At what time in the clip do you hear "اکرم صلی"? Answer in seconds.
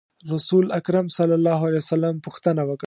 0.79-1.35